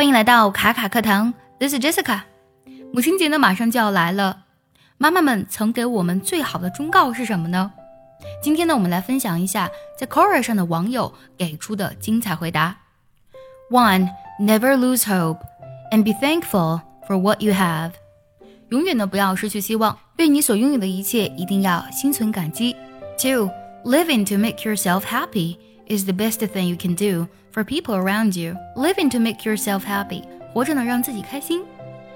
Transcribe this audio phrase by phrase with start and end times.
[0.00, 2.22] 欢迎来到卡卡课堂，This is Jessica。
[2.90, 4.44] 母亲节呢马上就要来了，
[4.96, 7.70] 妈妈们曾给我们最好的忠告是什么呢？
[8.42, 9.68] 今天呢，我们来分享一下
[9.98, 12.78] 在 Quora 上的网友给出的精彩回答。
[13.70, 14.08] One,
[14.40, 15.40] never lose hope
[15.92, 17.90] and be thankful for what you have。
[18.70, 22.74] 永远呢不要失去希望，对你所拥有的一切一定要心存感激。
[23.18, 23.50] Two,
[23.84, 25.58] living to make yourself happy
[25.88, 28.55] is the best thing you can do for people around you.
[28.75, 31.61] Living to make yourself happy，活着呢让自己开心，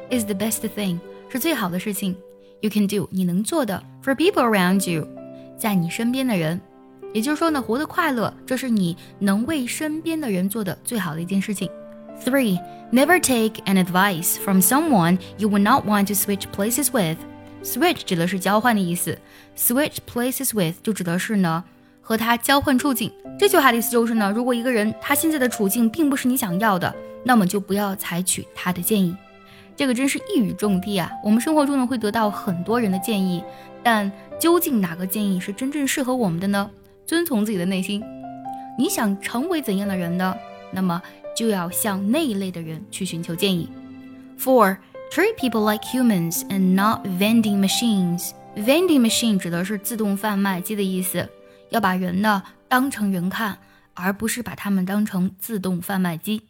[0.09, 2.15] is the best thing，是最好的事情。
[2.61, 5.07] You can do，你能做的，for people around you，
[5.57, 6.59] 在你身边的人。
[7.11, 11.69] 也就是说呢，活得快乐，这是你能为身边的人做的最好的一件事情。
[12.23, 12.59] Three,
[12.91, 17.17] never take an advice from someone you would not want to switch places with.
[17.63, 19.17] Switch 指的是交换的意思，
[19.57, 21.63] switch places with 就指的是呢
[22.04, 23.10] 和他交换处境。
[23.36, 29.16] 这句话的意思就是呢，如果一个人他现在的处境并不是你想要的，那么就不要采取他的建议。
[29.74, 31.10] 这个真是一语中的啊！
[31.24, 33.42] 我们生活中呢会得到很多人的建议，
[33.82, 36.70] 但究竟哪个建议是真正适合我们的呢？
[37.06, 38.00] 遵从自己的内心。
[38.78, 40.36] 你想成为怎样的人呢？
[40.70, 41.02] 那么
[41.34, 43.68] 就要向那一类的人去寻求建议。
[44.38, 44.76] Four,
[45.10, 48.30] treat people like humans and not vending machines.
[48.56, 51.28] Vending machine 指的是自动贩卖机的意思，
[51.74, 53.58] 要把人呢当成人看，
[53.94, 56.40] 而不是把他们当成自动贩卖机。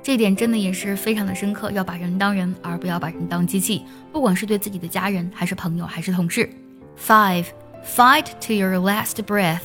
[0.00, 3.84] 这点真的也是非常的深刻，要把人当人，而不要把人当机器。
[4.12, 6.48] 不管是对自己的家人，还是朋友，还是同事。
[6.96, 7.46] Five,
[7.84, 9.62] fight to your last breath.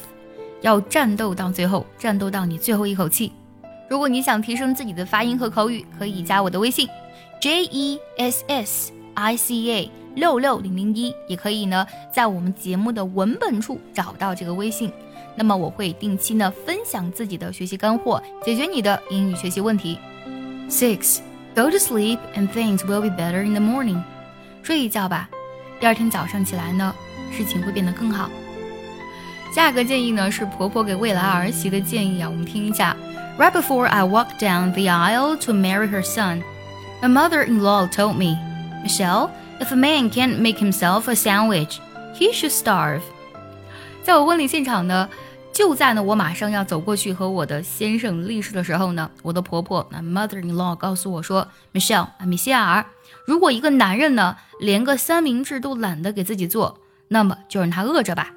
[0.61, 3.31] 要战斗到最后，战斗到你最后一口气。
[3.87, 6.89] 如果你想提升自己的发音和口语，可以加我的微信
[7.39, 14.91] J E S S I C A 六六零零一，也可以呢在我们节目的文本处找到这个微信。
[15.35, 19.97] 那么我会定期呢分享自己的学习干货，解决你的英语学习问题。
[20.69, 21.19] Six,
[21.53, 24.01] go to sleep and things will be better in the morning.
[24.63, 25.29] 睡一觉吧，
[25.79, 26.93] 第二天早上起来呢，
[27.31, 28.29] 事情会变得更好。
[29.53, 32.95] 下个建议呢是婆婆给未来儿媳的建议啊，我们听一下。
[33.37, 36.41] Right before I walked down the aisle to marry her son,
[37.01, 38.37] my mother-in-law told me,
[38.85, 41.79] Michelle, if a man can't make himself a sandwich,
[42.13, 43.01] he should starve.
[44.03, 45.09] 在我婚礼现场呢，
[45.51, 52.85] 就在呢我马上要走过去和我的先生立誓的时候呢，我的婆婆那 mother-in-law 告诉我说，Michelle，米歇尔，
[53.25, 58.33] 如果一个男人呢连个三明治都懒得给自己做，那么就让他饿着吧。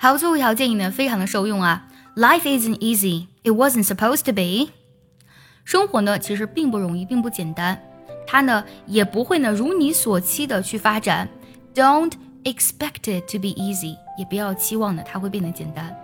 [0.00, 1.86] 好，最后一条建议呢，非常的受用啊。
[2.16, 4.72] Life isn't easy, it wasn't supposed to be。
[5.64, 7.80] 生活呢，其实并不容易，并不简单，
[8.26, 11.28] 它呢也不会呢如你所期的去发展。
[11.74, 12.12] Don't
[12.44, 15.94] expect it to be easy，也不要期望呢它会变得简单。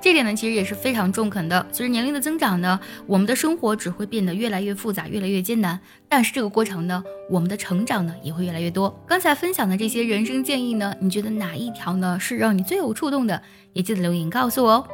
[0.00, 1.66] 这点呢，其实也是非常中肯的。
[1.72, 5.80] 随着年龄的增长呢，我们的生活只会变得越来越复杂，越来越艰难。
[6.10, 8.94] 但是这个过程呢，我们的成长呢，也会越来越多。
[9.06, 13.40] 刚才分享的这些人生建议呢，你觉得哪一条呢是让你最有触动的？
[13.72, 14.88] 也记得留言告诉我哦。